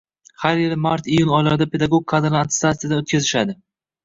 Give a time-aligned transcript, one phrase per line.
[0.43, 3.57] Har yili mart-iyun oylarida pedagog kadrlarni attestatsiyadan oʻtkazishadi